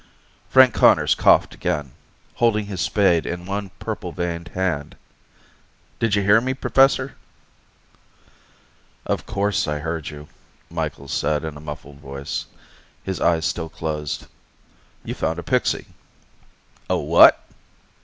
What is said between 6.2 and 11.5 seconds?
hear me, Professor?" "Of course I heard you," Micheals said